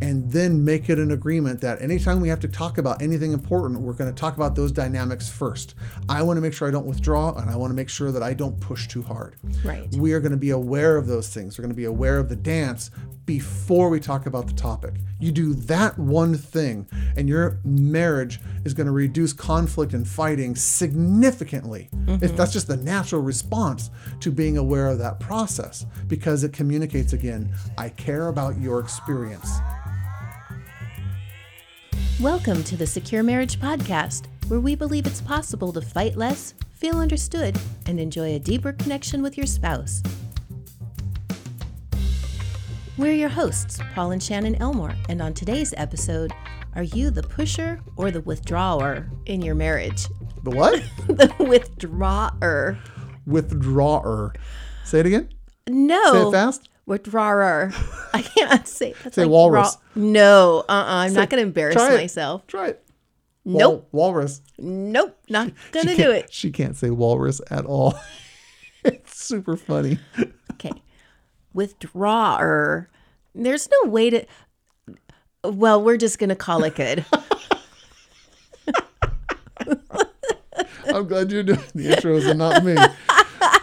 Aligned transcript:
and 0.00 0.30
then 0.30 0.64
make 0.64 0.90
it 0.90 0.98
an 0.98 1.12
agreement 1.12 1.60
that 1.60 1.80
anytime 1.80 2.20
we 2.20 2.28
have 2.28 2.40
to 2.40 2.48
talk 2.48 2.78
about 2.78 3.00
anything 3.00 3.32
important, 3.32 3.80
we're 3.80 3.94
going 3.94 4.12
to 4.12 4.18
talk 4.18 4.36
about 4.36 4.54
those 4.54 4.72
dynamics 4.72 5.28
first. 5.28 5.74
I 6.08 6.22
want 6.22 6.36
to 6.36 6.40
make 6.40 6.52
sure 6.52 6.68
I 6.68 6.70
don't 6.70 6.86
withdraw 6.86 7.34
and 7.34 7.50
I 7.50 7.56
want 7.56 7.70
to 7.70 7.74
make 7.74 7.88
sure 7.88 8.12
that 8.12 8.22
I 8.22 8.34
don't 8.34 8.58
push 8.60 8.88
too 8.88 9.02
hard. 9.02 9.36
Right. 9.64 9.90
We 9.94 10.12
are 10.12 10.20
going 10.20 10.32
to 10.32 10.38
be 10.38 10.50
aware 10.50 10.96
of 10.96 11.06
those 11.06 11.32
things. 11.32 11.58
We're 11.58 11.62
going 11.62 11.74
to 11.74 11.76
be 11.76 11.84
aware 11.84 12.18
of 12.18 12.28
the 12.28 12.36
dance 12.36 12.90
before 13.24 13.88
we 13.88 13.98
talk 13.98 14.26
about 14.26 14.46
the 14.46 14.52
topic. 14.52 14.94
You 15.18 15.32
do 15.32 15.54
that 15.54 15.98
one 15.98 16.36
thing, 16.36 16.86
and 17.16 17.28
your 17.28 17.58
marriage 17.64 18.40
is 18.64 18.72
going 18.72 18.86
to 18.86 18.92
reduce 18.92 19.32
conflict 19.32 19.94
and 19.94 20.06
fighting 20.06 20.54
significantly. 20.54 21.88
If 22.06 22.20
mm-hmm. 22.20 22.36
that's 22.36 22.52
just 22.52 22.68
the 22.68 22.76
natural 22.76 23.22
response 23.22 23.90
to 24.20 24.30
being 24.30 24.58
aware 24.58 24.88
of 24.88 24.98
that 24.98 25.18
process, 25.18 25.86
because 26.06 26.44
it 26.44 26.52
communicates 26.52 27.14
again, 27.14 27.52
I 27.76 27.88
care 27.88 28.28
about 28.28 28.60
your 28.60 28.78
experience. 28.78 29.58
Welcome 32.20 32.64
to 32.64 32.78
the 32.78 32.86
Secure 32.86 33.22
Marriage 33.22 33.60
Podcast, 33.60 34.24
where 34.48 34.58
we 34.58 34.74
believe 34.74 35.06
it's 35.06 35.20
possible 35.20 35.70
to 35.74 35.82
fight 35.82 36.16
less, 36.16 36.54
feel 36.72 36.98
understood, 36.98 37.58
and 37.84 38.00
enjoy 38.00 38.34
a 38.34 38.38
deeper 38.38 38.72
connection 38.72 39.20
with 39.20 39.36
your 39.36 39.44
spouse. 39.44 40.02
We're 42.96 43.12
your 43.12 43.28
hosts, 43.28 43.80
Paul 43.94 44.12
and 44.12 44.22
Shannon 44.22 44.54
Elmore, 44.54 44.94
and 45.10 45.20
on 45.20 45.34
today's 45.34 45.74
episode, 45.76 46.32
are 46.74 46.84
you 46.84 47.10
the 47.10 47.22
pusher 47.22 47.82
or 47.98 48.10
the 48.10 48.22
withdrawer 48.22 49.06
in 49.26 49.42
your 49.42 49.54
marriage? 49.54 50.06
The 50.42 50.56
what? 50.56 50.82
the 51.08 51.34
withdrawer. 51.38 52.78
Withdrawer. 53.26 54.32
Say 54.86 55.00
it 55.00 55.06
again. 55.06 55.28
No. 55.68 56.12
Say 56.12 56.28
it 56.28 56.32
fast. 56.32 56.68
Withdrawer. 56.86 57.72
I 58.14 58.22
can't 58.22 58.66
say. 58.66 58.94
That's 59.02 59.16
Say 59.16 59.22
like 59.22 59.30
walrus. 59.30 59.76
raw- 59.76 60.02
No. 60.02 60.64
Uh. 60.68 60.72
uh 60.72 60.84
I'm 60.88 61.12
not 61.14 61.28
going 61.30 61.40
to 61.42 61.46
embarrass 61.46 61.74
try 61.74 61.94
it. 61.94 61.98
myself. 61.98 62.46
Try 62.46 62.68
it. 62.68 62.82
Nope. 63.44 63.88
Wal- 63.92 64.12
walrus. 64.12 64.40
Nope. 64.58 65.18
Not 65.28 65.50
going 65.72 65.86
to 65.88 65.96
do 65.96 66.10
it. 66.10 66.32
She 66.32 66.50
can't 66.50 66.76
say 66.76 66.90
walrus 66.90 67.40
at 67.50 67.64
all. 67.66 67.94
it's 68.84 69.20
super 69.20 69.56
funny. 69.56 69.98
Okay. 70.52 70.72
Withdrawer. 71.52 72.88
There's 73.34 73.68
no 73.82 73.90
way 73.90 74.10
to. 74.10 74.24
Well, 75.44 75.82
we're 75.82 75.96
just 75.96 76.18
going 76.18 76.30
to 76.30 76.36
call 76.36 76.64
it 76.64 76.74
good. 76.76 77.04
I'm 80.86 81.06
glad 81.08 81.30
you're 81.32 81.42
doing 81.42 81.58
the 81.74 81.88
intros 81.90 82.28
and 82.28 82.38
not 82.38 82.64
me. 82.64 82.76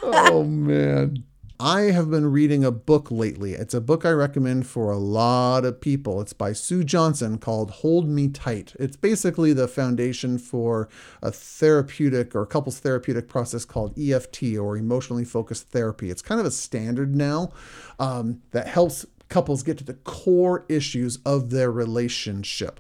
Oh 0.03 0.44
man. 0.44 1.23
I 1.66 1.92
have 1.94 2.11
been 2.11 2.30
reading 2.30 2.66
a 2.66 2.72
book 2.72 3.09
lately. 3.09 3.53
It's 3.53 3.73
a 3.73 3.80
book 3.80 4.03
I 4.06 4.11
recommend 4.11 4.67
for 4.67 4.92
a 4.92 4.97
lot 4.97 5.64
of 5.64 5.80
people. 5.80 6.20
It's 6.20 6.33
by 6.33 6.52
Sue 6.52 6.83
Johnson 6.83 7.38
called 7.38 7.72
Hold 7.72 8.09
Me 8.09 8.28
Tight. 8.28 8.73
It's 8.80 8.97
basically 8.97 9.53
the 9.53 9.70
foundation 9.70 10.38
for 10.38 10.89
a 11.22 11.31
therapeutic 11.31 12.36
or 12.36 12.45
couples 12.45 12.80
therapeutic 12.80 13.30
process 13.30 13.64
called 13.64 13.97
EFT 13.97 14.58
or 14.58 14.75
emotionally 14.75 15.23
focused 15.23 15.70
therapy. 15.70 16.09
It's 16.09 16.22
kind 16.22 16.42
of 16.42 16.45
a 16.45 16.52
standard 16.52 17.16
now 17.16 17.53
um, 17.98 18.42
that 18.52 18.67
helps 18.67 19.05
couples 19.34 19.64
get 19.64 19.80
to 19.80 19.84
the 19.84 19.95
core 19.95 20.64
issues 20.70 21.17
of 21.26 21.50
their 21.50 21.72
relationship 21.72 22.80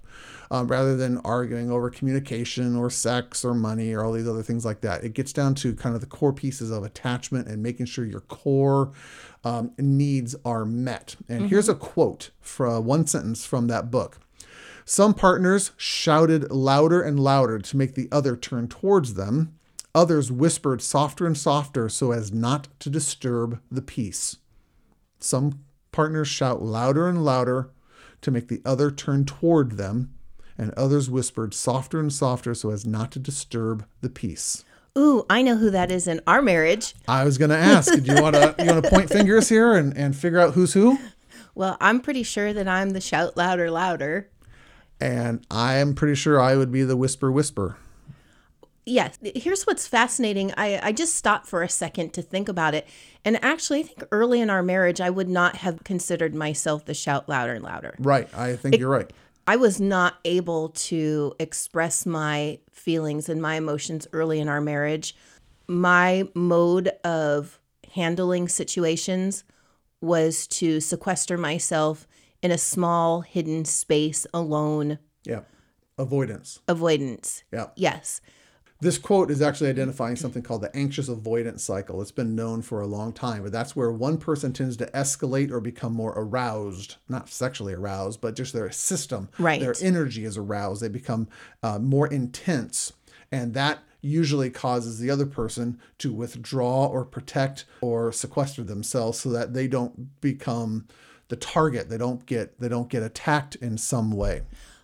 um, 0.51 0.67
rather 0.67 0.95
than 0.95 1.17
arguing 1.25 1.71
over 1.71 1.89
communication 1.89 2.75
or 2.75 2.91
sex 2.91 3.43
or 3.43 3.55
money 3.55 3.91
or 3.91 4.03
all 4.03 4.11
these 4.11 4.27
other 4.27 4.43
things 4.43 4.63
like 4.63 4.81
that. 4.81 5.03
It 5.03 5.15
gets 5.15 5.33
down 5.33 5.55
to 5.55 5.73
kind 5.73 5.95
of 5.95 6.01
the 6.01 6.07
core 6.07 6.31
pieces 6.31 6.69
of 6.69 6.83
attachment 6.83 7.47
and 7.47 7.63
making 7.63 7.87
sure 7.87 8.05
your 8.05 8.19
core 8.21 8.91
um, 9.43 9.71
needs 9.79 10.35
are 10.45 10.63
met. 10.63 11.15
And 11.27 11.49
here's 11.49 11.69
a 11.69 11.73
quote 11.73 12.29
from 12.39 12.85
one 12.85 13.07
sentence 13.07 13.47
from 13.47 13.65
that 13.67 13.89
book. 13.89 14.19
Some 14.85 15.15
partners 15.15 15.71
shouted 15.75 16.51
louder 16.51 17.01
and 17.01 17.19
louder 17.19 17.57
to 17.57 17.77
make 17.77 17.95
the 17.95 18.09
other 18.11 18.35
turn 18.35 18.67
towards 18.67 19.15
them. 19.15 19.57
Others 19.95 20.31
whispered 20.31 20.83
softer 20.83 21.25
and 21.25 21.37
softer 21.37 21.89
so 21.89 22.11
as 22.11 22.31
not 22.31 22.67
to 22.79 22.91
disturb 22.91 23.59
the 23.71 23.81
peace. 23.81 24.37
Some 25.17 25.63
partners 25.93 26.27
shout 26.27 26.61
louder 26.61 27.07
and 27.07 27.23
louder 27.23 27.69
to 28.21 28.31
make 28.31 28.49
the 28.49 28.61
other 28.65 28.91
turn 28.91 29.23
toward 29.23 29.77
them, 29.77 30.13
and 30.57 30.71
others 30.71 31.09
whispered 31.09 31.53
softer 31.53 31.99
and 31.99 32.11
softer 32.11 32.53
so 32.53 32.71
as 32.71 32.85
not 32.85 33.11
to 33.11 33.19
disturb 33.19 33.85
the 34.01 34.09
peace. 34.09 34.65
Ooh, 34.97 35.25
I 35.29 35.41
know 35.41 35.55
who 35.55 35.71
that 35.71 35.89
is 35.89 36.07
in 36.07 36.21
our 36.27 36.41
marriage. 36.41 36.93
I 37.07 37.23
was 37.23 37.37
going 37.37 37.49
to 37.49 37.57
ask, 37.57 37.91
do 37.91 38.13
you 38.13 38.21
want 38.21 38.35
to 38.35 38.55
you 38.59 38.65
want 38.65 38.83
to 38.83 38.89
point 38.89 39.09
fingers 39.09 39.49
here 39.49 39.73
and, 39.73 39.95
and 39.97 40.15
figure 40.15 40.39
out 40.39 40.53
who's 40.53 40.73
who? 40.73 40.99
Well, 41.55 41.77
I'm 41.79 41.99
pretty 41.99 42.23
sure 42.23 42.53
that 42.53 42.67
I'm 42.67 42.91
the 42.91 43.01
shout 43.01 43.37
louder, 43.37 43.71
louder. 43.71 44.29
And 44.99 45.45
I 45.49 45.75
am 45.75 45.95
pretty 45.95 46.15
sure 46.15 46.39
I 46.39 46.55
would 46.55 46.71
be 46.71 46.83
the 46.83 46.97
whisper 46.97 47.31
whisper. 47.31 47.77
Yes. 48.85 49.17
Here's 49.35 49.63
what's 49.63 49.87
fascinating. 49.87 50.53
I, 50.57 50.79
I 50.83 50.91
just 50.91 51.15
stopped 51.15 51.47
for 51.47 51.63
a 51.63 51.69
second 51.69 52.13
to 52.13 52.21
think 52.21 52.49
about 52.49 52.73
it. 52.73 52.85
And 53.23 53.41
actually, 53.43 53.79
I 53.79 53.83
think 53.83 54.03
early 54.11 54.41
in 54.41 54.49
our 54.49 54.61
marriage, 54.61 54.99
I 54.99 55.09
would 55.09 55.29
not 55.29 55.57
have 55.57 55.83
considered 55.83 56.35
myself 56.35 56.85
the 56.85 56.93
shout 56.93 57.29
louder 57.29 57.53
and 57.53 57.63
louder. 57.63 57.95
Right. 57.99 58.27
I 58.35 58.55
think 58.55 58.77
you're 58.77 58.89
right. 58.89 59.09
I 59.47 59.55
was 59.55 59.79
not 59.79 60.15
able 60.25 60.69
to 60.69 61.33
express 61.39 62.05
my 62.05 62.59
feelings 62.71 63.29
and 63.29 63.41
my 63.41 63.55
emotions 63.55 64.07
early 64.13 64.39
in 64.39 64.47
our 64.49 64.61
marriage. 64.61 65.15
My 65.67 66.27
mode 66.33 66.89
of 67.03 67.59
handling 67.93 68.47
situations 68.49 69.43
was 70.01 70.47
to 70.47 70.79
sequester 70.81 71.37
myself 71.37 72.07
in 72.41 72.51
a 72.51 72.57
small, 72.57 73.21
hidden 73.21 73.63
space 73.63 74.27
alone, 74.33 74.99
Yeah. 75.23 75.41
Avoidance. 75.97 76.59
avoidance. 76.67 77.43
Yeah. 77.53 77.67
Yes. 77.75 78.19
This 78.83 78.97
quote 78.97 79.31
is 79.31 79.41
actually 79.41 79.69
identifying 79.69 80.17
something 80.17 80.43
called 80.43 80.61
the 80.61 80.75
anxious 80.75 81.07
avoidance 81.07 81.63
cycle. 81.63 82.01
It's 82.01 82.11
been 82.11 82.35
known 82.35 82.61
for 82.61 82.81
a 82.81 82.85
long 82.85 83.13
time, 83.13 83.43
but 83.43 83.53
that's 83.53 83.77
where 83.77 83.89
one 83.89 84.17
person 84.17 84.51
tends 84.51 84.75
to 84.77 84.87
escalate 84.87 85.51
or 85.51 85.61
become 85.61 85.93
more 85.93 86.11
aroused, 86.17 86.97
not 87.07 87.29
sexually 87.29 87.73
aroused, 87.73 88.19
but 88.19 88.35
just 88.35 88.51
their 88.51 88.69
system, 88.71 89.29
Right. 89.39 89.61
their 89.61 89.73
energy 89.81 90.25
is 90.25 90.37
aroused. 90.37 90.81
They 90.81 90.89
become 90.89 91.29
uh, 91.63 91.79
more 91.79 92.07
intense. 92.07 92.91
And 93.31 93.53
that 93.53 93.79
usually 94.01 94.49
causes 94.49 94.99
the 94.99 95.09
other 95.09 95.25
person 95.25 95.79
to 95.99 96.11
withdraw 96.11 96.87
or 96.87 97.05
protect 97.05 97.63
or 97.79 98.11
sequester 98.11 98.63
themselves 98.63 99.17
so 99.17 99.29
that 99.29 99.53
they 99.53 99.65
don't 99.65 100.19
become 100.19 100.89
the 101.29 101.37
target. 101.37 101.89
They 101.89 101.97
don't 101.97 102.25
get 102.25 102.59
they 102.59 102.67
don't 102.67 102.89
get 102.89 103.01
attacked 103.01 103.55
in 103.55 103.77
some 103.77 104.11
way. 104.11 104.41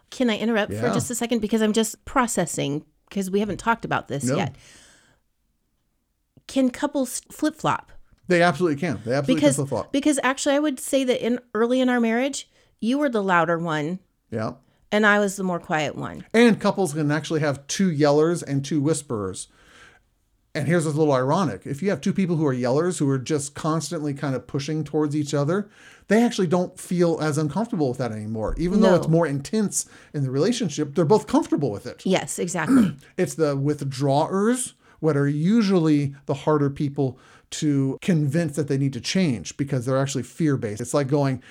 Can 0.09 0.29
I 0.29 0.37
interrupt 0.37 0.73
for 0.73 0.87
just 0.87 1.11
a 1.11 1.15
second? 1.15 1.39
Because 1.39 1.61
I'm 1.61 1.73
just 1.73 2.03
processing, 2.05 2.85
because 3.09 3.29
we 3.31 3.39
haven't 3.39 3.57
talked 3.57 3.83
about 3.85 4.07
this 4.07 4.23
No. 4.23 4.37
yet. 4.37 4.55
Can 6.47 6.69
couples 6.69 7.21
flip 7.31 7.55
flop? 7.55 7.91
They 8.27 8.41
absolutely 8.41 8.79
can. 8.79 9.01
They 9.05 9.13
absolutely 9.13 9.35
Because 9.41 9.55
can 9.55 9.65
flip 9.65 9.69
flop. 9.69 9.91
because 9.91 10.19
actually, 10.23 10.55
I 10.55 10.59
would 10.59 10.79
say 10.79 11.03
that 11.03 11.23
in 11.25 11.39
early 11.53 11.81
in 11.81 11.89
our 11.89 11.99
marriage, 11.99 12.49
you 12.79 12.97
were 12.97 13.09
the 13.09 13.23
louder 13.23 13.57
one, 13.57 13.99
Yeah. 14.31 14.53
and 14.91 15.05
I 15.05 15.19
was 15.19 15.35
the 15.35 15.43
more 15.43 15.59
quiet 15.59 15.95
one. 15.95 16.25
And 16.33 16.59
couples 16.59 16.93
can 16.93 17.11
actually 17.11 17.39
have 17.41 17.65
two 17.67 17.89
yellers 17.91 18.43
and 18.43 18.63
two 18.63 18.81
whisperers. 18.81 19.47
And 20.55 20.67
here's 20.67 20.85
what's 20.85 20.95
a 20.95 20.99
little 20.99 21.13
ironic. 21.13 21.61
If 21.65 21.83
you 21.83 21.91
have 21.91 22.01
two 22.01 22.13
people 22.13 22.35
who 22.35 22.45
are 22.45 22.53
yellers 22.53 22.97
who 22.97 23.07
are 23.09 23.19
just 23.19 23.53
constantly 23.53 24.15
kind 24.15 24.35
of 24.35 24.47
pushing 24.47 24.83
towards 24.83 25.15
each 25.15 25.33
other, 25.33 25.69
they 26.07 26.23
actually 26.23 26.47
don't 26.47 26.79
feel 26.79 27.19
as 27.21 27.37
uncomfortable 27.37 27.89
with 27.89 27.99
that 27.99 28.11
anymore. 28.11 28.55
Even 28.57 28.81
though 28.81 28.95
it's 28.95 29.07
more 29.07 29.27
intense 29.27 29.87
in 30.13 30.23
the 30.23 30.31
relationship, 30.31 30.95
they're 30.95 31.05
both 31.05 31.27
comfortable 31.27 31.69
with 31.69 31.85
it. 31.85 32.01
Yes, 32.05 32.39
exactly. 32.39 32.95
It's 33.17 33.35
the 33.35 33.55
withdrawers, 33.55 34.73
what 34.99 35.15
are 35.15 35.27
usually 35.27 36.15
the 36.25 36.33
harder 36.33 36.69
people 36.69 37.19
to 37.51 37.97
convince 38.01 38.55
that 38.55 38.67
they 38.67 38.77
need 38.77 38.93
to 38.93 39.01
change 39.01 39.55
because 39.55 39.85
they're 39.85 39.97
actually 39.97 40.23
fear 40.23 40.57
based. 40.57 40.81
It's 40.81 40.93
like 40.93 41.07
going, 41.07 41.43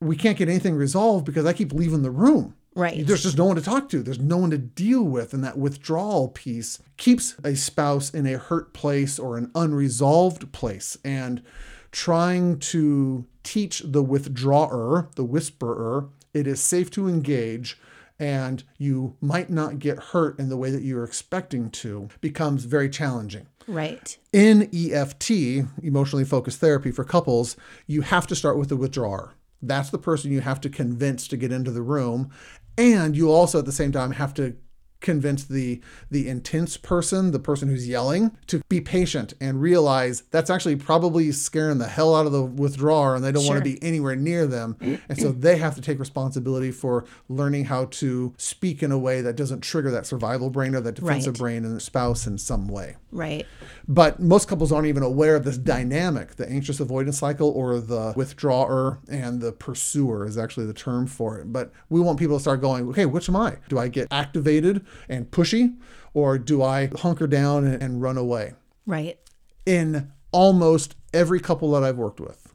we 0.00 0.16
can't 0.16 0.36
get 0.36 0.48
anything 0.48 0.74
resolved 0.74 1.24
because 1.24 1.46
I 1.46 1.52
keep 1.52 1.72
leaving 1.72 2.02
the 2.02 2.10
room. 2.10 2.54
Right. 2.76 3.06
There's 3.06 3.22
just 3.22 3.38
no 3.38 3.46
one 3.46 3.56
to 3.56 3.62
talk 3.62 3.88
to. 3.88 4.02
There's 4.02 4.20
no 4.20 4.36
one 4.36 4.50
to 4.50 4.58
deal 4.58 5.02
with. 5.02 5.32
And 5.32 5.42
that 5.42 5.58
withdrawal 5.58 6.28
piece 6.28 6.78
keeps 6.98 7.34
a 7.42 7.56
spouse 7.56 8.10
in 8.10 8.26
a 8.26 8.38
hurt 8.38 8.74
place 8.74 9.18
or 9.18 9.38
an 9.38 9.50
unresolved 9.54 10.52
place. 10.52 10.98
And 11.02 11.42
trying 11.90 12.58
to 12.58 13.24
teach 13.42 13.82
the 13.84 14.02
withdrawer, 14.02 15.08
the 15.16 15.24
whisperer, 15.24 16.10
it 16.34 16.46
is 16.46 16.60
safe 16.60 16.90
to 16.92 17.08
engage 17.08 17.78
and 18.18 18.64
you 18.78 19.16
might 19.20 19.50
not 19.50 19.78
get 19.78 19.98
hurt 19.98 20.38
in 20.38 20.48
the 20.48 20.56
way 20.56 20.70
that 20.70 20.82
you're 20.82 21.04
expecting 21.04 21.70
to 21.70 22.08
becomes 22.20 22.64
very 22.64 22.88
challenging. 22.88 23.46
right. 23.66 24.16
In 24.32 24.70
EFT, 24.74 25.30
emotionally 25.82 26.24
focused 26.24 26.60
therapy 26.60 26.90
for 26.90 27.04
couples, 27.04 27.56
you 27.86 28.02
have 28.02 28.26
to 28.28 28.36
start 28.36 28.58
with 28.58 28.68
the 28.68 28.76
withdrawer. 28.76 29.34
That's 29.62 29.90
the 29.90 29.98
person 29.98 30.30
you 30.30 30.40
have 30.40 30.60
to 30.62 30.68
convince 30.68 31.26
to 31.28 31.36
get 31.36 31.52
into 31.52 31.70
the 31.70 31.82
room. 31.82 32.30
And 32.78 33.16
you 33.16 33.30
also 33.30 33.58
at 33.58 33.64
the 33.64 33.72
same 33.72 33.92
time 33.92 34.12
have 34.12 34.34
to 34.34 34.56
convince 35.00 35.44
the 35.44 35.80
the 36.10 36.28
intense 36.28 36.76
person, 36.76 37.30
the 37.32 37.38
person 37.38 37.68
who's 37.68 37.88
yelling, 37.88 38.36
to 38.46 38.62
be 38.68 38.80
patient 38.80 39.34
and 39.40 39.60
realize 39.60 40.22
that's 40.30 40.50
actually 40.50 40.76
probably 40.76 41.30
scaring 41.32 41.78
the 41.78 41.86
hell 41.88 42.14
out 42.14 42.26
of 42.26 42.32
the 42.32 42.42
withdrawer 42.42 43.14
and 43.14 43.24
they 43.24 43.30
don't 43.32 43.46
want 43.46 43.58
to 43.58 43.64
be 43.64 43.82
anywhere 43.82 44.16
near 44.16 44.46
them. 44.46 44.76
And 45.08 45.18
so 45.18 45.32
they 45.32 45.58
have 45.58 45.74
to 45.74 45.80
take 45.80 45.98
responsibility 45.98 46.70
for 46.70 47.04
learning 47.28 47.66
how 47.66 47.86
to 47.86 48.34
speak 48.38 48.82
in 48.82 48.90
a 48.92 48.98
way 48.98 49.20
that 49.20 49.36
doesn't 49.36 49.60
trigger 49.60 49.90
that 49.90 50.06
survival 50.06 50.50
brain 50.50 50.74
or 50.74 50.80
that 50.80 50.94
defensive 50.94 51.34
Right. 51.34 51.38
brain 51.40 51.64
in 51.64 51.74
the 51.74 51.80
spouse 51.80 52.26
in 52.26 52.38
some 52.38 52.68
way. 52.68 52.96
Right. 53.12 53.46
But 53.88 54.20
most 54.20 54.48
couples 54.48 54.72
aren't 54.72 54.88
even 54.88 55.02
aware 55.02 55.36
of 55.36 55.44
this 55.44 55.58
dynamic. 55.58 56.36
The 56.36 56.48
anxious 56.48 56.80
avoidance 56.80 57.18
cycle 57.18 57.50
or 57.50 57.78
the 57.80 58.12
withdrawer 58.16 58.98
and 59.08 59.40
the 59.40 59.52
pursuer 59.52 60.26
is 60.26 60.38
actually 60.38 60.66
the 60.66 60.74
term 60.74 61.06
for 61.06 61.38
it. 61.38 61.52
But 61.52 61.72
we 61.88 62.00
want 62.00 62.18
people 62.18 62.36
to 62.36 62.40
start 62.40 62.60
going, 62.60 62.88
okay, 62.90 63.06
which 63.06 63.28
am 63.28 63.36
I? 63.36 63.56
Do 63.68 63.78
I 63.78 63.88
get 63.88 64.08
activated 64.10 64.85
and 65.08 65.30
pushy 65.30 65.76
or 66.14 66.38
do 66.38 66.62
I 66.62 66.86
hunker 66.86 67.26
down 67.26 67.66
and, 67.66 67.82
and 67.82 68.02
run 68.02 68.16
away? 68.16 68.54
Right. 68.86 69.18
In 69.66 70.12
almost 70.32 70.96
every 71.12 71.40
couple 71.40 71.70
that 71.72 71.84
I've 71.84 71.98
worked 71.98 72.20
with, 72.20 72.54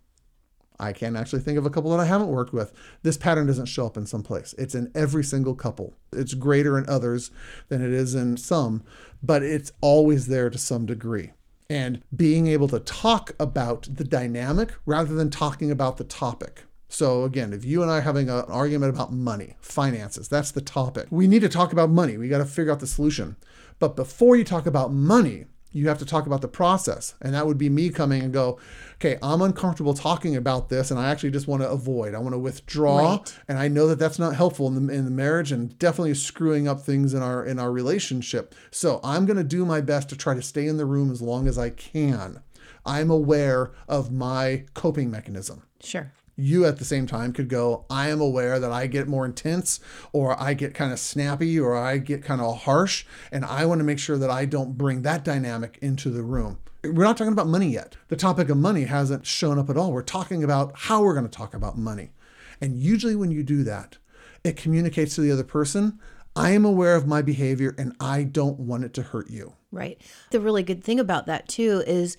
I 0.79 0.93
can't 0.93 1.15
actually 1.15 1.41
think 1.41 1.59
of 1.59 1.65
a 1.67 1.69
couple 1.69 1.91
that 1.91 1.99
I 1.99 2.05
haven't 2.05 2.29
worked 2.29 2.53
with. 2.53 2.73
This 3.03 3.17
pattern 3.17 3.45
doesn't 3.45 3.67
show 3.67 3.85
up 3.85 3.97
in 3.97 4.07
some 4.07 4.23
place. 4.23 4.55
It's 4.57 4.73
in 4.73 4.91
every 4.95 5.23
single 5.23 5.53
couple. 5.53 5.93
It's 6.11 6.33
greater 6.33 6.75
in 6.75 6.89
others 6.89 7.29
than 7.69 7.83
it 7.83 7.91
is 7.93 8.15
in 8.15 8.35
some, 8.35 8.83
but 9.21 9.43
it's 9.43 9.71
always 9.79 10.25
there 10.25 10.49
to 10.49 10.57
some 10.57 10.87
degree. 10.87 11.31
And 11.69 12.01
being 12.13 12.47
able 12.47 12.67
to 12.69 12.79
talk 12.79 13.31
about 13.39 13.87
the 13.91 14.03
dynamic 14.03 14.73
rather 14.87 15.13
than 15.13 15.29
talking 15.29 15.69
about 15.69 15.97
the 15.97 16.03
topic. 16.03 16.63
So 16.91 17.23
again, 17.23 17.53
if 17.53 17.63
you 17.63 17.81
and 17.81 17.89
I 17.89 17.99
are 17.99 18.01
having 18.01 18.29
an 18.29 18.43
argument 18.49 18.93
about 18.93 19.13
money, 19.13 19.55
finances, 19.61 20.27
that's 20.27 20.51
the 20.51 20.59
topic. 20.59 21.07
We 21.09 21.25
need 21.25 21.41
to 21.41 21.49
talk 21.49 21.71
about 21.71 21.89
money. 21.89 22.17
We 22.17 22.27
got 22.27 22.39
to 22.39 22.45
figure 22.45 22.69
out 22.69 22.81
the 22.81 22.87
solution. 22.87 23.37
But 23.79 23.95
before 23.95 24.35
you 24.35 24.43
talk 24.43 24.65
about 24.65 24.91
money, 24.91 25.45
you 25.71 25.87
have 25.87 25.99
to 25.99 26.05
talk 26.05 26.25
about 26.25 26.41
the 26.41 26.49
process. 26.49 27.15
And 27.21 27.33
that 27.33 27.47
would 27.47 27.57
be 27.57 27.69
me 27.69 27.91
coming 27.91 28.21
and 28.23 28.33
go, 28.33 28.59
okay, 28.95 29.17
I'm 29.23 29.41
uncomfortable 29.41 29.93
talking 29.93 30.35
about 30.35 30.67
this 30.67 30.91
and 30.91 30.99
I 30.99 31.09
actually 31.09 31.31
just 31.31 31.47
want 31.47 31.61
to 31.61 31.69
avoid. 31.69 32.13
I 32.13 32.19
want 32.19 32.33
to 32.33 32.39
withdraw. 32.39 33.11
Right. 33.11 33.37
And 33.47 33.57
I 33.57 33.69
know 33.69 33.87
that 33.87 33.97
that's 33.97 34.19
not 34.19 34.35
helpful 34.35 34.67
in 34.67 34.87
the, 34.87 34.93
in 34.93 35.05
the 35.05 35.11
marriage 35.11 35.53
and 35.53 35.79
definitely 35.79 36.13
screwing 36.15 36.67
up 36.67 36.81
things 36.81 37.13
in 37.13 37.23
our 37.23 37.45
in 37.45 37.57
our 37.57 37.71
relationship. 37.71 38.53
So 38.69 38.99
I'm 39.01 39.25
going 39.25 39.37
to 39.37 39.45
do 39.45 39.65
my 39.65 39.79
best 39.79 40.09
to 40.09 40.17
try 40.17 40.33
to 40.33 40.41
stay 40.41 40.67
in 40.67 40.75
the 40.75 40.85
room 40.85 41.09
as 41.09 41.21
long 41.21 41.47
as 41.47 41.57
I 41.57 41.69
can. 41.69 42.41
I'm 42.85 43.09
aware 43.09 43.71
of 43.87 44.11
my 44.11 44.65
coping 44.73 45.09
mechanism 45.09 45.63
Sure. 45.83 46.11
You 46.35 46.65
at 46.65 46.77
the 46.77 46.85
same 46.85 47.07
time 47.07 47.33
could 47.33 47.49
go, 47.49 47.85
I 47.89 48.09
am 48.09 48.21
aware 48.21 48.59
that 48.59 48.71
I 48.71 48.87
get 48.87 49.07
more 49.07 49.25
intense 49.25 49.79
or 50.11 50.41
I 50.41 50.53
get 50.53 50.73
kind 50.73 50.91
of 50.91 50.99
snappy 50.99 51.59
or 51.59 51.75
I 51.75 51.97
get 51.97 52.23
kind 52.23 52.41
of 52.41 52.61
harsh. 52.61 53.05
And 53.31 53.45
I 53.45 53.65
want 53.65 53.79
to 53.79 53.85
make 53.85 53.99
sure 53.99 54.17
that 54.17 54.29
I 54.29 54.45
don't 54.45 54.77
bring 54.77 55.01
that 55.01 55.23
dynamic 55.23 55.77
into 55.81 56.09
the 56.09 56.23
room. 56.23 56.59
We're 56.83 57.03
not 57.03 57.17
talking 57.17 57.33
about 57.33 57.47
money 57.47 57.69
yet. 57.69 57.97
The 58.07 58.15
topic 58.15 58.49
of 58.49 58.57
money 58.57 58.85
hasn't 58.85 59.27
shown 59.27 59.59
up 59.59 59.69
at 59.69 59.77
all. 59.77 59.91
We're 59.91 60.01
talking 60.01 60.43
about 60.43 60.71
how 60.75 61.03
we're 61.03 61.13
going 61.13 61.27
to 61.27 61.37
talk 61.37 61.53
about 61.53 61.77
money. 61.77 62.11
And 62.59 62.77
usually 62.77 63.15
when 63.15 63.31
you 63.31 63.43
do 63.43 63.63
that, 63.63 63.97
it 64.43 64.57
communicates 64.57 65.15
to 65.15 65.21
the 65.21 65.31
other 65.31 65.43
person, 65.43 65.99
I 66.35 66.51
am 66.51 66.65
aware 66.65 66.95
of 66.95 67.07
my 67.07 67.21
behavior 67.21 67.75
and 67.77 67.95
I 67.99 68.23
don't 68.23 68.59
want 68.59 68.83
it 68.83 68.93
to 68.95 69.03
hurt 69.03 69.29
you. 69.29 69.53
Right. 69.71 70.01
The 70.31 70.39
really 70.39 70.63
good 70.63 70.83
thing 70.83 70.99
about 70.99 71.25
that 71.27 71.47
too 71.47 71.83
is 71.85 72.17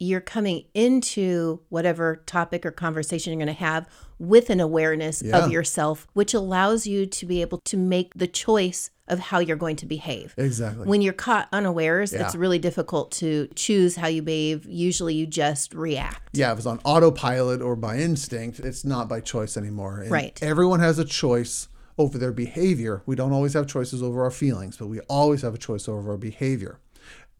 you're 0.00 0.20
coming 0.20 0.64
into 0.74 1.60
whatever 1.68 2.22
topic 2.26 2.64
or 2.66 2.70
conversation 2.70 3.32
you're 3.32 3.44
going 3.44 3.54
to 3.54 3.62
have 3.62 3.86
with 4.18 4.48
an 4.50 4.58
awareness 4.58 5.22
Yeah. 5.22 5.38
of 5.44 5.52
yourself, 5.52 6.08
which 6.14 6.34
allows 6.34 6.86
you 6.86 7.06
to 7.06 7.26
be 7.26 7.42
able 7.42 7.58
to 7.66 7.76
make 7.76 8.12
the 8.14 8.26
choice 8.26 8.90
of 9.06 9.18
how 9.18 9.40
you're 9.40 9.56
going 9.56 9.76
to 9.76 9.86
behave. 9.86 10.34
Exactly. 10.38 10.86
When 10.86 11.02
you're 11.02 11.12
caught 11.12 11.48
unawares, 11.52 12.12
it's 12.12 12.34
really 12.34 12.58
difficult 12.58 13.10
to 13.12 13.48
choose 13.56 13.96
how 13.96 14.06
you 14.06 14.22
behave. 14.22 14.64
Usually 14.66 15.14
you 15.14 15.26
just 15.26 15.74
react. 15.74 16.30
Yeah, 16.32 16.52
if 16.52 16.58
it's 16.58 16.66
on 16.66 16.80
autopilot 16.84 17.60
or 17.60 17.76
by 17.76 17.98
instinct, 17.98 18.60
it's 18.60 18.84
not 18.84 19.08
by 19.08 19.20
choice 19.20 19.56
anymore. 19.56 20.00
And 20.00 20.10
Right. 20.10 20.38
Everyone 20.42 20.80
has 20.80 20.98
a 20.98 21.04
choice 21.04 21.68
over 21.98 22.16
their 22.18 22.32
behavior. 22.32 23.02
We 23.04 23.16
don't 23.16 23.32
always 23.32 23.52
have 23.54 23.66
choices 23.66 24.02
over 24.02 24.22
our 24.22 24.30
feelings, 24.30 24.76
but 24.78 24.86
we 24.86 25.00
always 25.00 25.42
have 25.42 25.54
a 25.54 25.58
choice 25.58 25.88
over 25.88 26.12
our 26.12 26.16
behavior. 26.16 26.78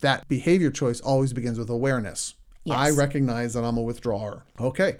That 0.00 0.26
behavior 0.28 0.70
choice 0.70 1.00
always 1.00 1.32
begins 1.32 1.58
with 1.58 1.70
awareness. 1.70 2.34
I 2.68 2.90
recognize 2.90 3.54
that 3.54 3.64
I'm 3.64 3.78
a 3.78 3.82
withdrawer. 3.82 4.44
Okay. 4.58 4.96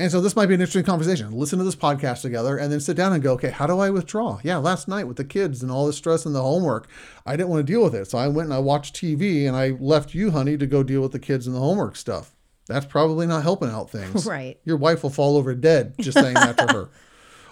And 0.00 0.12
so 0.12 0.20
this 0.20 0.36
might 0.36 0.46
be 0.46 0.54
an 0.54 0.60
interesting 0.60 0.84
conversation. 0.84 1.32
Listen 1.32 1.58
to 1.58 1.64
this 1.64 1.74
podcast 1.74 2.22
together 2.22 2.56
and 2.56 2.70
then 2.72 2.78
sit 2.78 2.96
down 2.96 3.12
and 3.12 3.22
go, 3.22 3.32
okay, 3.32 3.50
how 3.50 3.66
do 3.66 3.80
I 3.80 3.90
withdraw? 3.90 4.38
Yeah, 4.44 4.58
last 4.58 4.86
night 4.86 5.08
with 5.08 5.16
the 5.16 5.24
kids 5.24 5.60
and 5.60 5.72
all 5.72 5.86
the 5.86 5.92
stress 5.92 6.24
and 6.24 6.34
the 6.34 6.42
homework, 6.42 6.88
I 7.26 7.36
didn't 7.36 7.48
want 7.48 7.66
to 7.66 7.72
deal 7.72 7.82
with 7.82 7.96
it. 7.96 8.08
So 8.08 8.16
I 8.16 8.28
went 8.28 8.46
and 8.46 8.54
I 8.54 8.60
watched 8.60 8.94
TV 8.94 9.46
and 9.48 9.56
I 9.56 9.70
left 9.70 10.14
you, 10.14 10.30
honey, 10.30 10.56
to 10.56 10.66
go 10.66 10.84
deal 10.84 11.00
with 11.00 11.10
the 11.10 11.18
kids 11.18 11.48
and 11.48 11.56
the 11.56 11.60
homework 11.60 11.96
stuff. 11.96 12.36
That's 12.68 12.86
probably 12.86 13.26
not 13.26 13.42
helping 13.42 13.70
out 13.70 13.90
things. 13.90 14.24
Right. 14.28 14.60
Your 14.64 14.76
wife 14.76 15.02
will 15.02 15.10
fall 15.10 15.36
over 15.36 15.54
dead 15.54 15.94
just 16.00 16.18
saying 16.18 16.34
that 16.34 16.58
to 16.58 16.72
her. 16.72 16.90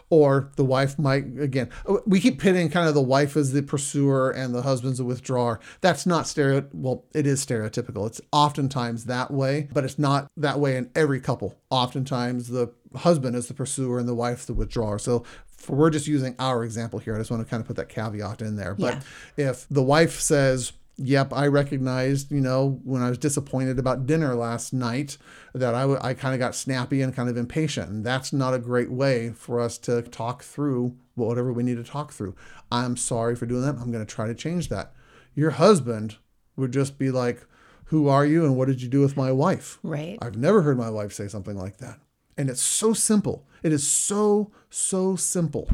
Or 0.09 0.53
the 0.55 0.65
wife 0.65 1.01
might, 1.01 1.25
again, 1.41 1.69
we 2.07 2.21
keep 2.21 2.41
pitting 2.41 2.71
kind 2.71 2.87
of 2.89 2.95
the 2.95 3.03
wife 3.03 3.37
as 3.37 3.53
the 3.53 3.63
pursuer 3.63 4.31
and 4.31 4.55
the 4.55 4.63
husband's 4.63 5.01
a 5.01 5.05
withdrawer. 5.05 5.59
That's 5.81 6.07
not 6.07 6.29
stereo, 6.29 6.65
well, 6.73 7.05
it 7.13 7.27
is 7.27 7.45
stereotypical. 7.45 8.07
It's 8.07 8.21
oftentimes 8.31 9.07
that 9.07 9.33
way, 9.33 9.69
but 9.73 9.83
it's 9.83 9.99
not 9.99 10.29
that 10.37 10.61
way 10.61 10.77
in 10.77 10.91
every 10.95 11.21
couple. 11.21 11.57
Oftentimes 11.71 12.49
the 12.49 12.73
husband 12.95 13.35
is 13.35 13.49
the 13.49 13.55
pursuer 13.55 13.99
and 13.99 14.09
the 14.09 14.15
wife 14.15 14.47
the 14.47 14.55
withdrawer. 14.55 15.01
So 15.01 15.25
for, 15.49 15.75
we're 15.75 15.91
just 15.91 16.07
using 16.07 16.37
our 16.39 16.63
example 16.63 17.01
here. 17.01 17.17
I 17.17 17.19
just 17.19 17.33
want 17.33 17.45
to 17.45 17.51
kind 17.51 17.61
of 17.61 17.67
put 17.67 17.75
that 17.75 17.89
caveat 17.89 18.43
in 18.43 18.55
there. 18.55 18.77
But 18.77 19.03
if 19.37 19.67
the 19.71 19.83
wife 19.83 20.21
says, 20.21 20.73
Yep, 20.99 21.33
I 21.35 21.47
recognized, 21.47 22.33
you 22.33 22.41
know, 22.41 22.81
when 22.83 23.03
I 23.03 23.11
was 23.11 23.19
disappointed 23.19 23.79
about 23.79 24.07
dinner 24.07 24.35
last 24.35 24.73
night, 24.73 25.19
that 25.55 25.75
I, 25.75 25.83
w- 25.83 26.01
I 26.01 26.15
kind 26.15 26.33
of 26.33 26.41
got 26.41 26.55
snappy 26.55 27.03
and 27.03 27.15
kind 27.15 27.29
of 27.29 27.37
impatient. 27.37 27.91
And 27.91 28.05
that's 28.05 28.33
not 28.33 28.55
a 28.55 28.59
great 28.59 28.91
way 28.91 29.31
for 29.31 29.61
us 29.61 29.77
to 29.79 30.01
talk 30.03 30.43
through 30.43 30.97
whatever 31.15 31.53
we 31.53 31.63
need 31.63 31.77
to 31.77 31.85
talk 31.85 32.13
through. 32.13 32.35
I'm 32.73 32.97
sorry 32.97 33.37
for 33.37 33.45
doing 33.45 33.63
that. 33.63 33.77
I'm 33.77 33.93
going 33.93 34.05
to 34.05 34.15
try 34.15 34.27
to 34.27 34.35
change 34.35 34.71
that. 34.71 34.95
Your 35.35 35.51
husband 35.51 36.17
would 36.57 36.73
just 36.73 36.99
be 36.99 37.11
like, 37.11 37.47
Who 37.87 38.09
are 38.09 38.25
you 38.25 38.47
and 38.47 38.57
what 38.57 38.69
did 38.69 38.81
you 38.81 38.89
do 38.89 39.01
with 39.01 39.19
my 39.19 39.31
wife? 39.33 39.79
Right. 39.83 40.19
I've 40.23 40.39
never 40.39 40.63
heard 40.63 40.79
my 40.79 40.89
wife 40.89 41.13
say 41.13 41.29
something 41.29 41.57
like 41.57 41.77
that. 41.79 41.99
And 42.39 42.49
it's 42.49 42.63
so 42.63 42.95
simple. 42.95 43.47
It 43.63 43.73
is 43.73 43.87
so, 43.87 44.51
so 44.71 45.15
simple. 45.17 45.69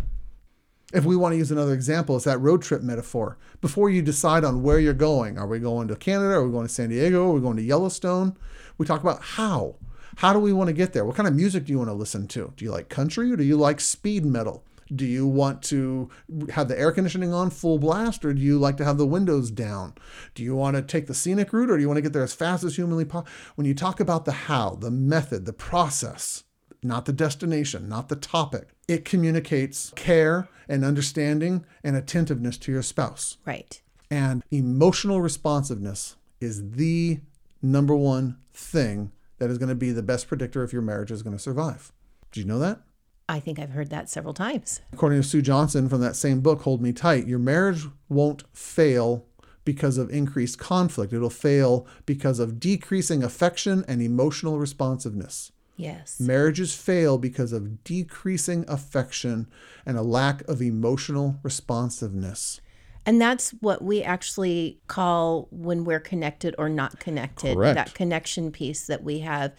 If 0.92 1.06
we 1.06 1.16
want 1.16 1.32
to 1.32 1.38
use 1.38 1.50
another 1.50 1.72
example, 1.72 2.16
it's 2.16 2.26
that 2.26 2.40
road 2.40 2.60
trip 2.60 2.82
metaphor. 2.82 3.38
Before 3.62 3.88
you 3.88 4.02
decide 4.02 4.44
on 4.44 4.62
where 4.62 4.78
you're 4.78 4.92
going, 4.92 5.38
are 5.38 5.46
we 5.46 5.58
going 5.58 5.88
to 5.88 5.96
Canada? 5.96 6.34
Are 6.34 6.44
we 6.44 6.52
going 6.52 6.66
to 6.66 6.72
San 6.72 6.90
Diego? 6.90 7.30
Are 7.30 7.32
we 7.32 7.40
going 7.40 7.56
to 7.56 7.62
Yellowstone? 7.62 8.36
We 8.76 8.84
talk 8.84 9.00
about 9.00 9.22
how. 9.22 9.76
How 10.16 10.34
do 10.34 10.38
we 10.38 10.52
want 10.52 10.68
to 10.68 10.74
get 10.74 10.92
there? 10.92 11.06
What 11.06 11.16
kind 11.16 11.26
of 11.26 11.34
music 11.34 11.64
do 11.64 11.72
you 11.72 11.78
want 11.78 11.88
to 11.88 11.94
listen 11.94 12.28
to? 12.28 12.52
Do 12.56 12.64
you 12.66 12.70
like 12.70 12.90
country 12.90 13.32
or 13.32 13.36
do 13.36 13.44
you 13.44 13.56
like 13.56 13.80
speed 13.80 14.26
metal? 14.26 14.64
Do 14.94 15.06
you 15.06 15.26
want 15.26 15.62
to 15.64 16.10
have 16.50 16.68
the 16.68 16.78
air 16.78 16.92
conditioning 16.92 17.32
on 17.32 17.48
full 17.48 17.78
blast 17.78 18.22
or 18.26 18.34
do 18.34 18.42
you 18.42 18.58
like 18.58 18.76
to 18.76 18.84
have 18.84 18.98
the 18.98 19.06
windows 19.06 19.50
down? 19.50 19.94
Do 20.34 20.42
you 20.42 20.54
want 20.54 20.76
to 20.76 20.82
take 20.82 21.06
the 21.06 21.14
scenic 21.14 21.54
route 21.54 21.70
or 21.70 21.76
do 21.76 21.80
you 21.80 21.88
want 21.88 21.96
to 21.96 22.02
get 22.02 22.12
there 22.12 22.22
as 22.22 22.34
fast 22.34 22.64
as 22.64 22.76
humanly 22.76 23.06
possible? 23.06 23.32
When 23.54 23.66
you 23.66 23.74
talk 23.74 24.00
about 24.00 24.26
the 24.26 24.32
how, 24.32 24.74
the 24.74 24.90
method, 24.90 25.46
the 25.46 25.54
process, 25.54 26.44
not 26.82 27.06
the 27.06 27.12
destination, 27.12 27.88
not 27.88 28.08
the 28.08 28.16
topic. 28.16 28.70
It 28.88 29.04
communicates 29.04 29.92
care 29.94 30.48
and 30.68 30.84
understanding 30.84 31.64
and 31.84 31.96
attentiveness 31.96 32.58
to 32.58 32.72
your 32.72 32.82
spouse. 32.82 33.38
Right. 33.44 33.80
And 34.10 34.42
emotional 34.50 35.20
responsiveness 35.20 36.16
is 36.40 36.72
the 36.72 37.20
number 37.62 37.94
one 37.94 38.38
thing 38.52 39.12
that 39.38 39.50
is 39.50 39.58
going 39.58 39.68
to 39.68 39.74
be 39.74 39.90
the 39.90 40.02
best 40.02 40.28
predictor 40.28 40.62
if 40.62 40.72
your 40.72 40.82
marriage 40.82 41.10
is 41.10 41.22
going 41.22 41.36
to 41.36 41.42
survive. 41.42 41.92
Do 42.30 42.40
you 42.40 42.46
know 42.46 42.58
that? 42.58 42.80
I 43.28 43.40
think 43.40 43.58
I've 43.58 43.70
heard 43.70 43.90
that 43.90 44.10
several 44.10 44.34
times. 44.34 44.80
According 44.92 45.22
to 45.22 45.26
Sue 45.26 45.42
Johnson 45.42 45.88
from 45.88 46.00
that 46.00 46.16
same 46.16 46.40
book, 46.40 46.62
Hold 46.62 46.82
Me 46.82 46.92
Tight, 46.92 47.26
your 47.26 47.38
marriage 47.38 47.86
won't 48.08 48.44
fail 48.52 49.26
because 49.64 49.96
of 49.96 50.10
increased 50.10 50.58
conflict. 50.58 51.12
It'll 51.12 51.30
fail 51.30 51.86
because 52.04 52.38
of 52.38 52.58
decreasing 52.58 53.22
affection 53.22 53.84
and 53.86 54.02
emotional 54.02 54.58
responsiveness. 54.58 55.52
Yes. 55.76 56.20
Marriages 56.20 56.74
fail 56.74 57.18
because 57.18 57.52
of 57.52 57.82
decreasing 57.84 58.64
affection 58.68 59.48
and 59.86 59.96
a 59.96 60.02
lack 60.02 60.46
of 60.48 60.60
emotional 60.62 61.38
responsiveness. 61.42 62.60
And 63.04 63.20
that's 63.20 63.50
what 63.60 63.82
we 63.82 64.02
actually 64.02 64.80
call 64.86 65.48
when 65.50 65.84
we're 65.84 66.00
connected 66.00 66.54
or 66.56 66.68
not 66.68 67.00
connected. 67.00 67.56
Correct. 67.56 67.74
That 67.74 67.94
connection 67.94 68.52
piece 68.52 68.86
that 68.86 69.02
we 69.02 69.20
have 69.20 69.54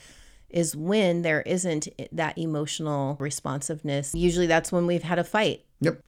is 0.50 0.75
when 0.75 1.24
there 1.24 1.41
isn't 1.41 1.88
that 2.12 2.38
emotional 2.38 3.17
responsiveness. 3.20 4.13
Usually 4.13 4.48
that's 4.48 4.72
when 4.72 4.88
we've 4.88 5.03
had 5.03 5.20
a 5.20 5.24
fight. 5.24 5.65
Yep. 5.82 6.00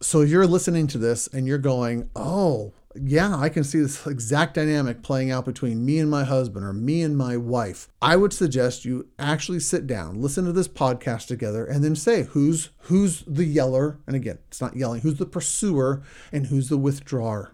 So 0.00 0.20
you're 0.20 0.46
listening 0.46 0.86
to 0.88 0.98
this 0.98 1.26
and 1.28 1.46
you're 1.46 1.58
going, 1.58 2.10
oh, 2.14 2.74
yeah, 3.02 3.36
I 3.36 3.48
can 3.48 3.64
see 3.64 3.80
this 3.80 4.06
exact 4.06 4.54
dynamic 4.54 5.02
playing 5.02 5.30
out 5.30 5.44
between 5.44 5.84
me 5.84 5.98
and 5.98 6.10
my 6.10 6.24
husband 6.24 6.64
or 6.64 6.72
me 6.72 7.02
and 7.02 7.16
my 7.16 7.36
wife. 7.36 7.88
I 8.00 8.16
would 8.16 8.32
suggest 8.32 8.84
you 8.84 9.08
actually 9.18 9.60
sit 9.60 9.86
down, 9.86 10.20
listen 10.20 10.44
to 10.44 10.52
this 10.52 10.68
podcast 10.68 11.26
together, 11.26 11.64
and 11.64 11.82
then 11.82 11.96
say 11.96 12.24
who's 12.24 12.70
who's 12.80 13.22
the 13.26 13.44
yeller, 13.44 13.98
and 14.06 14.16
again, 14.16 14.38
it's 14.48 14.60
not 14.60 14.76
yelling, 14.76 15.00
who's 15.00 15.16
the 15.16 15.26
pursuer 15.26 16.02
and 16.32 16.46
who's 16.46 16.68
the 16.68 16.78
withdrawer. 16.78 17.52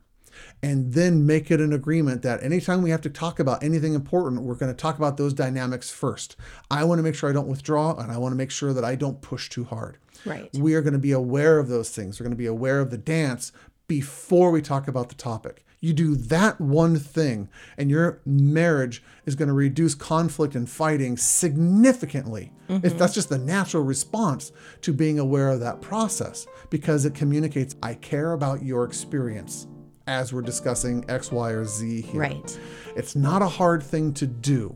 And 0.62 0.94
then 0.94 1.26
make 1.26 1.50
it 1.50 1.60
an 1.60 1.72
agreement 1.72 2.22
that 2.22 2.42
anytime 2.42 2.82
we 2.82 2.90
have 2.90 3.02
to 3.02 3.10
talk 3.10 3.38
about 3.38 3.62
anything 3.62 3.94
important, 3.94 4.42
we're 4.42 4.54
going 4.54 4.72
to 4.72 4.80
talk 4.80 4.96
about 4.96 5.16
those 5.16 5.34
dynamics 5.34 5.90
first. 5.90 6.36
I 6.70 6.84
want 6.84 6.98
to 7.00 7.02
make 7.02 7.14
sure 7.14 7.28
I 7.28 7.32
don't 7.32 7.48
withdraw, 7.48 7.96
and 7.96 8.10
I 8.10 8.18
want 8.18 8.32
to 8.32 8.36
make 8.36 8.50
sure 8.50 8.72
that 8.72 8.84
I 8.84 8.94
don't 8.94 9.20
push 9.20 9.50
too 9.50 9.64
hard. 9.64 9.98
Right. 10.24 10.48
We 10.54 10.74
are 10.74 10.82
going 10.82 10.92
to 10.92 10.98
be 10.98 11.12
aware 11.12 11.58
of 11.58 11.68
those 11.68 11.90
things. 11.90 12.18
We're 12.18 12.24
going 12.24 12.36
to 12.36 12.36
be 12.36 12.46
aware 12.46 12.80
of 12.80 12.90
the 12.90 12.98
dance 12.98 13.52
before 13.92 14.50
we 14.50 14.62
talk 14.62 14.88
about 14.88 15.10
the 15.10 15.14
topic. 15.14 15.66
You 15.80 15.92
do 15.92 16.14
that 16.14 16.58
one 16.58 16.98
thing, 16.98 17.50
and 17.76 17.90
your 17.90 18.22
marriage 18.24 19.02
is 19.26 19.34
going 19.34 19.48
to 19.48 19.52
reduce 19.52 19.94
conflict 19.94 20.54
and 20.54 20.66
fighting 20.66 21.18
significantly. 21.18 22.52
If 22.70 22.80
mm-hmm. 22.80 22.96
that's 22.96 23.12
just 23.12 23.28
the 23.28 23.36
natural 23.36 23.82
response 23.82 24.50
to 24.80 24.94
being 24.94 25.18
aware 25.18 25.50
of 25.50 25.60
that 25.60 25.82
process, 25.82 26.46
because 26.70 27.04
it 27.04 27.14
communicates, 27.14 27.76
I 27.82 27.92
care 27.96 28.32
about 28.32 28.62
your 28.62 28.84
experience 28.84 29.66
as 30.06 30.32
we're 30.32 30.40
discussing 30.40 31.04
X, 31.10 31.30
Y, 31.30 31.50
or 31.50 31.66
Z 31.66 32.00
here. 32.00 32.20
Right. 32.22 32.58
It's 32.96 33.14
not 33.14 33.42
a 33.42 33.48
hard 33.48 33.82
thing 33.82 34.14
to 34.14 34.26
do. 34.26 34.74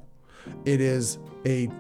It 0.67 0.83
is 0.83 1.19
a 1.47 1.71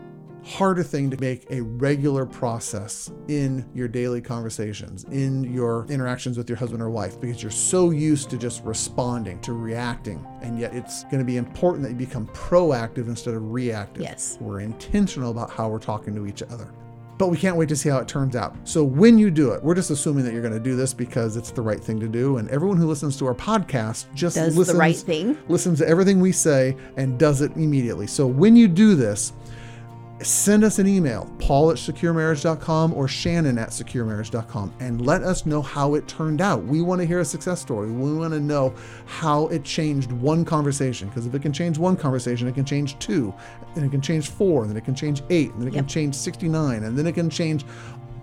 harder 0.47 0.83
thing 0.83 1.11
to 1.11 1.21
make 1.21 1.51
a 1.51 1.61
regular 1.61 2.25
process 2.25 3.11
in 3.27 3.69
your 3.75 3.89
daily 3.89 4.21
conversations, 4.21 5.05
in 5.05 5.43
your 5.53 5.87
interactions 5.89 6.39
with 6.39 6.49
your 6.49 6.57
husband 6.57 6.81
or 6.81 6.89
wife, 6.89 7.21
because 7.21 7.43
you're 7.43 7.51
so 7.51 7.91
used 7.91 8.31
to 8.31 8.39
just 8.39 8.63
responding, 8.65 9.41
to 9.41 9.53
reacting. 9.53 10.25
And 10.43 10.59
yet 10.59 10.73
it's 10.73 11.03
going 11.05 11.19
to 11.19 11.25
be 11.25 11.37
important 11.37 11.83
that 11.83 11.91
you 11.91 11.97
become 11.97 12.29
proactive 12.29 13.09
instead 13.09 13.35
of 13.35 13.51
reactive. 13.51 14.03
Yes. 14.03 14.39
We're 14.41 14.61
intentional 14.61 15.33
about 15.33 15.51
how 15.51 15.69
we're 15.69 15.81
talking 15.81 16.15
to 16.15 16.27
each 16.27 16.43
other. 16.45 16.73
But 17.19 17.29
we 17.29 17.39
can't 17.39 17.57
wait 17.57 17.71
to 17.71 17.77
see 17.77 17.89
how 17.89 17.99
it 17.99 18.07
turns 18.07 18.37
out. 18.37 18.55
So 18.65 18.85
when 18.85 19.19
you 19.19 19.31
do 19.31 19.53
it, 19.53 19.63
we're 19.65 19.75
just 19.75 19.91
assuming 19.91 20.25
that 20.27 20.33
you're 20.33 20.43
going 20.43 20.55
to 20.55 20.61
do 20.61 20.77
this 20.77 20.93
because 20.93 21.37
it's 21.37 21.51
the 21.51 21.63
right 21.63 21.83
thing 21.83 21.99
to 21.99 22.09
do. 22.09 22.37
And 22.37 22.49
everyone 22.51 22.77
who 22.77 22.87
listens 22.87 23.17
to 23.19 23.27
our 23.27 23.35
podcast 23.35 24.05
just 24.15 24.37
Does 24.37 24.55
the 24.55 24.75
right 24.75 24.95
thing. 24.95 25.39
listens 25.49 25.79
to 25.79 25.89
everything 25.89 26.21
we 26.21 26.31
say 26.31 26.77
and 26.99 27.19
does 27.19 27.41
it 27.41 27.53
immediately. 27.57 28.07
So 28.07 28.27
when 28.27 28.55
you 28.55 28.69
do 28.69 28.95
this, 28.95 29.33
send 30.23 30.65
us 30.65 30.79
an 30.79 30.87
email, 30.87 31.31
paul 31.39 31.71
at 31.71 31.77
securemarriage.com 31.77 32.95
or 32.95 33.07
shannon 33.07 33.59
at 33.59 33.71
securemarriage.com, 33.71 34.75
and 34.81 35.05
let 35.05 35.23
us 35.23 35.45
know 35.45 35.61
how 35.61 35.95
it 35.95 36.09
turned 36.09 36.41
out. 36.41 36.65
We 36.65 36.81
want 36.81 37.01
to 37.01 37.07
hear 37.07 37.21
a 37.21 37.25
success 37.25 37.61
story. 37.61 37.91
We 37.91 38.15
want 38.15 38.33
to 38.33 38.41
know 38.41 38.75
how 39.05 39.49
it 39.49 39.65
changed 39.65 40.11
one 40.13 40.45
conversation. 40.45 41.09
Because 41.09 41.27
if 41.27 41.35
it 41.35 41.43
can 41.43 41.53
change 41.53 41.79
one 41.79 41.97
conversation, 41.97 42.49
it 42.49 42.55
can 42.55 42.65
change 42.65 42.99
two, 42.99 43.35
and 43.75 43.85
it 43.85 43.91
can 43.91 44.01
change 44.01 44.31
four, 44.31 44.63
and 44.63 44.71
then 44.71 44.77
it 44.77 44.85
can 44.85 44.95
change 44.95 45.23
eight, 45.31 45.53
and 45.53 45.61
then 45.61 45.69
it 45.69 45.75
can 45.75 45.87
change 45.87 46.15
69, 46.15 46.85
and 46.85 46.99
then 46.99 47.07
it 47.07 47.13
can 47.13 47.29
change 47.29 47.65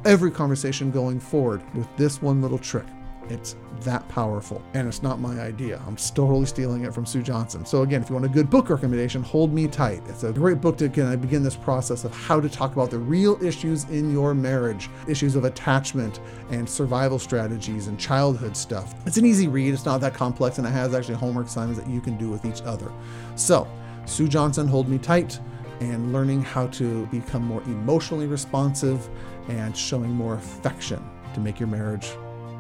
every 0.06 0.32
conversation 0.32 0.92
going 0.92 1.20
forward 1.20 1.62
with 1.76 1.88
this 1.98 2.22
one 2.22 2.42
little 2.42 2.58
trick. 2.60 2.86
It's 3.30 3.56
that 3.82 4.08
powerful. 4.10 4.62
And 4.74 4.88
it's 4.88 5.02
not 5.02 5.20
my 5.20 5.40
idea. 5.40 5.82
I'm 5.88 5.96
totally 5.96 6.46
stealing 6.46 6.84
it 6.84 6.94
from 6.94 7.06
Sue 7.06 7.22
Johnson. 7.22 7.66
So, 7.66 7.82
again, 7.82 8.02
if 8.02 8.10
you 8.10 8.16
want 8.16 8.26
a 8.26 8.30
good 8.30 8.50
book 8.50 8.70
recommendation, 8.70 9.24
Hold 9.24 9.54
Me 9.54 9.68
Tight. 9.68 10.02
It's 10.08 10.24
a 10.24 10.32
great 10.32 10.62
book 10.62 10.78
to 10.78 10.90
begin 10.90 11.44
this 11.44 11.56
process 11.56 12.04
of 12.04 12.14
how 12.14 12.40
to 12.40 12.50
talk 12.50 12.74
about 12.74 12.92
the 12.92 13.00
real 13.00 13.42
issues 13.44 13.86
in 13.86 14.12
your 14.12 14.34
marriage 14.34 14.90
issues 15.08 15.36
of 15.36 15.46
attachment 15.46 16.20
and 16.52 16.70
survival 16.70 17.18
strategies 17.20 17.88
and 17.88 18.00
childhood 18.00 18.56
stuff. 18.56 18.94
It's 19.06 19.18
an 19.18 19.26
easy 19.26 19.48
read, 19.48 19.74
it's 19.74 19.86
not 19.86 20.02
that 20.02 20.14
complex, 20.14 20.58
and 20.58 20.68
it 20.68 20.72
has 20.72 20.94
actually 20.94 21.16
homework 21.16 21.48
assignments 21.48 21.82
that 21.82 21.90
you 21.90 22.02
can 22.02 22.18
do 22.18 22.30
with 22.30 22.46
each 22.46 22.62
other. 22.64 22.92
So, 23.36 23.68
Sue 24.06 24.28
Johnson, 24.28 24.68
Hold 24.68 24.90
Me 24.90 24.98
Tight 24.98 25.40
and 25.80 26.14
learning 26.14 26.42
how 26.42 26.68
to 26.68 27.06
become 27.08 27.44
more 27.44 27.62
emotionally 27.64 28.28
responsive 28.28 29.10
and 29.50 29.76
showing 29.76 30.12
more 30.12 30.36
affection 30.36 31.04
to 31.34 31.40
make 31.40 31.60
your 31.60 31.68
marriage 31.68 32.12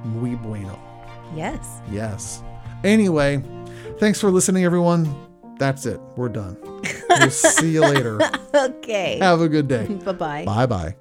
muy 0.03 0.35
bueno. 0.35 0.77
Yes. 1.35 1.59
Yes. 1.91 2.43
Anyway, 2.83 3.41
thanks 3.99 4.19
for 4.19 4.29
listening, 4.31 4.65
everyone. 4.65 5.07
That's 5.57 5.85
it. 5.85 5.99
We're 6.15 6.29
done. 6.29 6.57
We'll 7.09 7.29
see 7.29 7.71
you 7.71 7.81
later. 7.81 8.19
Okay. 8.55 9.17
Have 9.19 9.41
a 9.41 9.49
good 9.49 9.67
day. 9.67 9.87
Bye 10.05 10.11
bye. 10.11 10.45
Bye 10.45 10.65
bye. 10.67 10.95